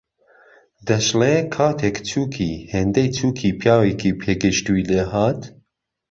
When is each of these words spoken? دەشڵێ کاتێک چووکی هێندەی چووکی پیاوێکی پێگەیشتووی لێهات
دەشڵێ 0.87 1.35
کاتێک 1.55 1.97
چووکی 2.09 2.53
هێندەی 2.73 3.11
چووکی 3.17 3.55
پیاوێکی 3.59 4.17
پێگەیشتووی 4.21 4.87
لێهات 4.89 5.41